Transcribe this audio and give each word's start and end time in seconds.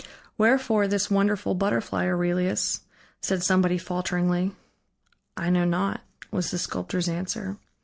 "Wherefore 0.35 0.87
this 0.87 1.11
wonderful 1.11 1.53
butterfly, 1.53 2.05
Aurelius?" 2.07 2.81
said 3.21 3.43
somebody 3.43 3.77
falteringly. 3.77 4.55
"I 5.37 5.51
know 5.51 5.63
not" 5.65 6.01
was 6.31 6.49
the 6.49 6.57
sculptor's 6.57 7.07
answer. 7.07 7.57